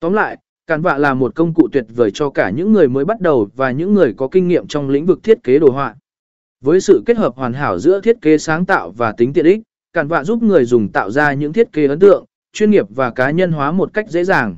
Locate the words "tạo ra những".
10.92-11.52